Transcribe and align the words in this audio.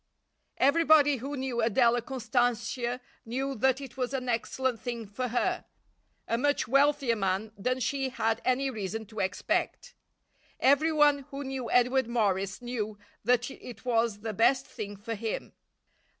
Everybody 0.57 1.17
who 1.17 1.37
knew 1.37 1.61
Adela 1.61 2.01
Constantia 2.01 3.01
knew 3.23 3.53
that 3.53 3.79
it 3.79 3.97
was 3.97 4.15
an 4.15 4.29
excellent 4.29 4.79
thing 4.79 5.05
for 5.05 5.27
her 5.27 5.63
a 6.27 6.39
much 6.39 6.67
wealthier 6.67 7.15
man 7.15 7.51
than 7.55 7.79
she 7.79 8.09
had 8.09 8.41
any 8.43 8.71
reason 8.71 9.05
to 9.05 9.19
expect. 9.19 9.93
Everyone 10.59 11.27
who 11.29 11.43
knew 11.43 11.69
Edward 11.69 12.07
Morris 12.07 12.63
knew 12.63 12.97
that 13.23 13.51
it 13.51 13.85
was 13.85 14.21
the 14.21 14.33
best 14.33 14.65
thing 14.65 14.97
for 14.97 15.13
him. 15.13 15.53